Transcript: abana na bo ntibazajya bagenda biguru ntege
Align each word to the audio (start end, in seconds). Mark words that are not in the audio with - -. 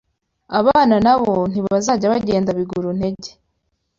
abana 0.59 0.95
na 1.05 1.13
bo 1.21 1.33
ntibazajya 1.51 2.11
bagenda 2.13 2.49
biguru 2.59 2.87
ntege 2.97 3.31